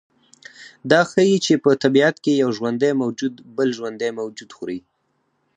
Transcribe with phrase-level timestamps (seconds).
[0.91, 4.79] دا ښیي چې په طبیعت کې یو ژوندی موجود بل ژوندی موجود خوري